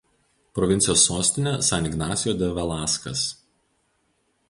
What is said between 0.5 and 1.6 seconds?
Provincijos sostinė